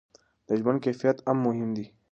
[0.47, 1.85] د ژوند کیفیت هم مهم دی.